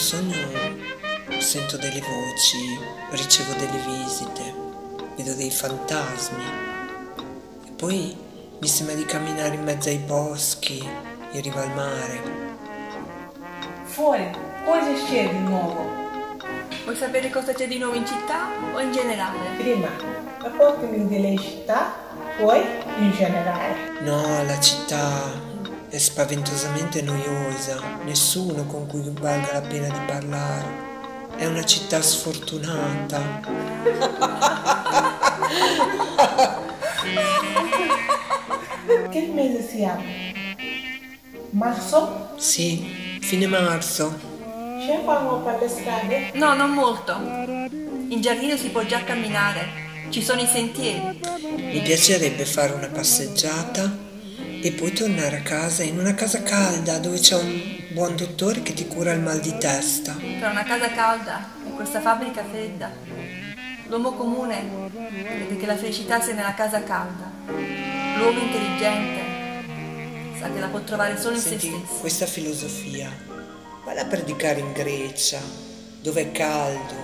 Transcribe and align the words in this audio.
sento 0.00 1.76
delle 1.76 2.00
voci, 2.00 2.78
ricevo 3.10 3.52
delle 3.52 3.78
visite, 3.86 4.54
vedo 5.14 5.34
dei 5.34 5.50
fantasmi. 5.50 6.44
E 7.66 7.70
poi 7.76 8.16
mi 8.58 8.66
sembra 8.66 8.94
di 8.94 9.04
camminare 9.04 9.54
in 9.54 9.62
mezzo 9.62 9.90
ai 9.90 9.98
boschi, 9.98 10.78
in 11.32 11.42
riva 11.42 11.62
al 11.62 11.74
mare. 11.74 12.20
Fuori, 13.84 14.30
cosa 14.64 14.92
c'è 15.06 15.28
di 15.28 15.38
nuovo? 15.40 15.98
Vuoi 16.84 16.96
sapere 16.96 17.28
cosa 17.28 17.52
c'è 17.52 17.68
di 17.68 17.78
nuovo 17.78 17.94
in 17.94 18.06
città 18.06 18.48
o 18.72 18.80
in 18.80 18.92
generale? 18.92 19.38
Prima, 19.58 19.88
raccontami 20.40 21.08
delle 21.08 21.38
città, 21.38 21.92
poi 22.38 22.62
in 22.98 23.12
generale. 23.12 24.00
No, 24.00 24.44
la 24.44 24.58
città 24.58 25.49
è 25.90 25.98
spaventosamente 25.98 27.02
noiosa, 27.02 27.98
nessuno 28.04 28.64
con 28.64 28.86
cui 28.86 29.02
valga 29.12 29.54
la 29.54 29.60
pena 29.60 29.88
di 29.88 29.98
parlare. 30.06 30.88
È 31.34 31.46
una 31.46 31.64
città 31.64 32.00
sfortunata. 32.00 33.20
Che 39.10 39.30
mese 39.34 39.68
siamo? 39.68 40.02
Marzo? 41.50 42.34
Sì, 42.36 43.18
fine 43.20 43.48
marzo. 43.48 44.16
C'è 44.86 45.02
fanno 45.04 45.42
per 45.42 45.58
le 45.60 45.68
strade? 45.68 46.30
No, 46.34 46.54
non 46.54 46.70
molto. 46.70 47.16
In 47.16 48.20
giardino 48.20 48.56
si 48.56 48.68
può 48.68 48.84
già 48.84 49.02
camminare. 49.02 49.88
Ci 50.08 50.22
sono 50.22 50.40
i 50.40 50.46
sentieri. 50.46 51.20
Mi 51.56 51.80
piacerebbe 51.80 52.44
fare 52.44 52.74
una 52.74 52.88
passeggiata 52.88 54.09
e 54.62 54.72
poi 54.72 54.92
tornare 54.92 55.38
a 55.38 55.42
casa 55.42 55.82
in 55.82 55.98
una 55.98 56.14
casa 56.14 56.42
calda 56.42 56.98
dove 56.98 57.18
c'è 57.18 57.34
un 57.34 57.78
buon 57.92 58.14
dottore 58.14 58.62
che 58.62 58.74
ti 58.74 58.86
cura 58.86 59.12
il 59.12 59.20
mal 59.20 59.40
di 59.40 59.56
testa. 59.58 60.14
Tra 60.38 60.50
una 60.50 60.64
casa 60.64 60.90
calda 60.90 61.48
e 61.66 61.70
questa 61.70 62.00
fabbrica 62.00 62.44
fredda. 62.44 62.90
L'uomo 63.88 64.12
comune 64.12 64.90
crede 64.92 65.56
che 65.56 65.66
la 65.66 65.76
felicità 65.76 66.20
sia 66.20 66.34
nella 66.34 66.54
casa 66.54 66.82
calda. 66.82 67.30
L'uomo 67.46 68.38
intelligente 68.38 69.20
sa 70.38 70.50
che 70.50 70.60
la 70.60 70.68
può 70.68 70.80
trovare 70.82 71.18
solo 71.18 71.36
in 71.36 71.40
Senti, 71.40 71.68
se 71.68 71.76
stesso. 71.76 72.00
questa 72.00 72.26
filosofia, 72.26 73.10
valla 73.84 74.02
a 74.02 74.06
predicare 74.06 74.60
in 74.60 74.72
Grecia, 74.72 75.40
dove 76.00 76.20
è 76.20 76.32
caldo, 76.32 76.94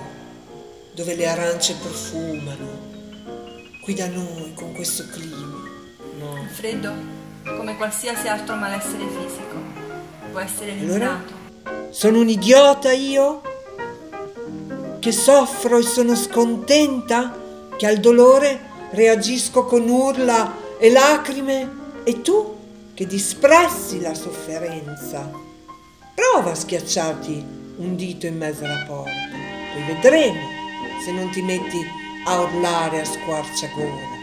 dove 0.94 1.14
le 1.14 1.26
arance 1.26 1.74
profumano. 1.74 2.94
Qui 3.82 3.94
da 3.94 4.08
noi, 4.08 4.52
con 4.54 4.72
questo 4.74 5.06
clima. 5.08 5.64
No. 6.18 6.42
Il 6.42 6.48
freddo, 6.48 6.94
come 7.54 7.76
qualsiasi 7.76 8.26
altro 8.28 8.56
malessere 8.56 9.04
fisico, 9.06 9.56
può 10.30 10.40
essere 10.40 10.72
Allora? 10.72 10.84
eliminato. 10.84 11.34
Sono 11.90 12.20
un 12.20 12.28
idiota 12.28 12.92
io? 12.92 13.42
Che 14.98 15.12
soffro 15.12 15.78
e 15.78 15.82
sono 15.82 16.16
scontenta? 16.16 17.44
Che 17.76 17.86
al 17.86 17.98
dolore 17.98 18.88
reagisco 18.90 19.64
con 19.64 19.88
urla 19.88 20.52
e 20.78 20.90
lacrime? 20.90 21.84
E 22.04 22.22
tu 22.22 22.56
che 22.94 23.06
disprezzi 23.06 24.00
la 24.00 24.14
sofferenza? 24.14 25.30
Prova 26.14 26.52
a 26.52 26.54
schiacciarti 26.54 27.44
un 27.76 27.94
dito 27.94 28.26
in 28.26 28.38
mezzo 28.38 28.64
alla 28.64 28.84
porta, 28.86 29.10
poi 29.74 29.94
vedremo 29.94 30.40
se 31.04 31.12
non 31.12 31.30
ti 31.30 31.42
metti 31.42 31.78
a 32.24 32.40
urlare 32.40 33.00
a 33.00 33.04
squarciagola. 33.04 34.14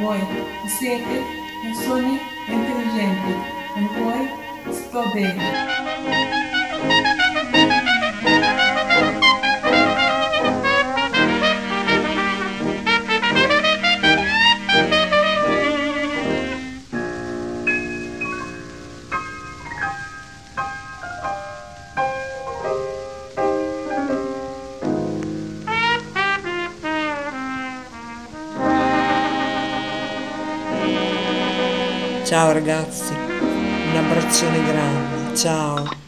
Voi 0.00 0.20
siete 0.78 1.39
Persone 1.60 2.18
inteligente, 2.48 3.36
um 3.76 3.86
poi 3.88 4.72
sto 4.72 5.02
bene. 5.12 6.29
Ciao 32.30 32.52
ragazzi, 32.52 33.12
un 33.12 33.96
abbraccione 33.96 34.62
grande, 34.62 35.34
ciao. 35.34 35.99